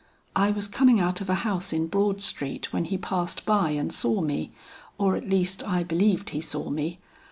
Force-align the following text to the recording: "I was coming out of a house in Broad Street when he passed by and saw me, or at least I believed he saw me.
"I 0.35 0.49
was 0.49 0.67
coming 0.67 0.99
out 0.99 1.21
of 1.21 1.29
a 1.29 1.35
house 1.45 1.71
in 1.71 1.85
Broad 1.85 2.23
Street 2.23 2.73
when 2.73 2.85
he 2.85 2.97
passed 2.97 3.45
by 3.45 3.69
and 3.73 3.93
saw 3.93 4.19
me, 4.19 4.51
or 4.97 5.15
at 5.15 5.29
least 5.29 5.61
I 5.61 5.83
believed 5.83 6.31
he 6.31 6.41
saw 6.41 6.71
me. 6.71 6.97